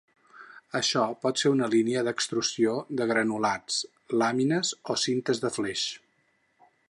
Això 0.77 1.01
pot 1.25 1.41
ser 1.41 1.49
en 1.49 1.57
una 1.57 1.67
línia 1.73 2.03
d'extrusió 2.07 2.73
de 3.01 3.07
granulats, 3.13 3.77
làmines 4.23 4.75
o 4.95 4.99
cintes 5.07 5.45
de 5.47 5.55
fleix. 5.59 5.87